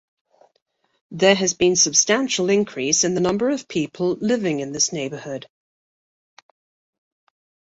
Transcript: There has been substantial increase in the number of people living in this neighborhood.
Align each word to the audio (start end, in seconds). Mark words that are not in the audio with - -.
There 1.11 1.35
has 1.35 1.53
been 1.53 1.75
substantial 1.75 2.49
increase 2.49 3.03
in 3.03 3.13
the 3.13 3.21
number 3.21 3.51
of 3.51 3.67
people 3.67 4.13
living 4.15 4.59
in 4.59 4.71
this 4.71 4.91
neighborhood. 4.91 5.47